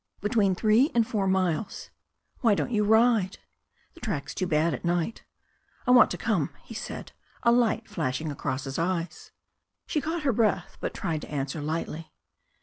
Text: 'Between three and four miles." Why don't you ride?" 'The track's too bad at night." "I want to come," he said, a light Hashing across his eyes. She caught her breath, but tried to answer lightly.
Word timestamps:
'Between 0.19 0.55
three 0.55 0.89
and 0.95 1.05
four 1.05 1.27
miles." 1.27 1.91
Why 2.39 2.55
don't 2.55 2.71
you 2.71 2.83
ride?" 2.83 3.37
'The 3.93 3.99
track's 3.99 4.33
too 4.33 4.47
bad 4.47 4.73
at 4.73 4.83
night." 4.83 5.25
"I 5.85 5.91
want 5.91 6.09
to 6.09 6.17
come," 6.17 6.49
he 6.63 6.73
said, 6.73 7.11
a 7.43 7.51
light 7.51 7.87
Hashing 7.87 8.31
across 8.31 8.63
his 8.63 8.79
eyes. 8.79 9.29
She 9.85 10.01
caught 10.01 10.23
her 10.23 10.33
breath, 10.33 10.79
but 10.79 10.95
tried 10.95 11.21
to 11.21 11.31
answer 11.31 11.61
lightly. 11.61 12.11